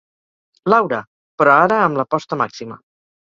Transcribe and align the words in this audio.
Laura—, 0.73 1.01
però 1.41 1.59
ara 1.67 1.77
amb 1.89 2.01
l'aposta 2.01 2.39
màxima. 2.45 2.81